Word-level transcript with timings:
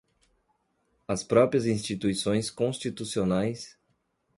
as 1.07 1.23
próprias 1.23 1.67
instituições 1.67 2.49
constitucionais 2.49 3.77